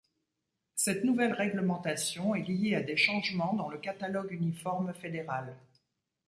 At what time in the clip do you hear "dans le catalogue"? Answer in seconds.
3.53-4.31